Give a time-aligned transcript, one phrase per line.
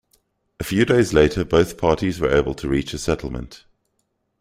[0.59, 3.65] A few days later both parties were able to reach a settlement.